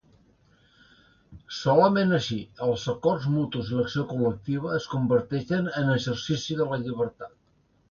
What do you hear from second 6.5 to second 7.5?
de la llibertat.